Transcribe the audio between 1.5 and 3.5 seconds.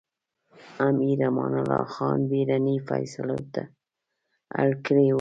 الله خان بېړنۍ فېصلو